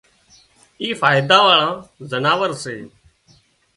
[0.81, 1.71] اي فائيڌا واۯان
[2.11, 2.75] زناور سي